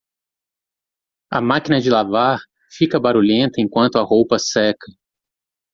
A 1.29 1.39
máquina 1.39 1.79
de 1.79 1.91
lavar 1.91 2.39
fica 2.71 2.99
barulhenta 2.99 3.61
enquanto 3.61 3.97
a 3.99 4.01
roupa 4.01 4.39
seca. 4.39 4.87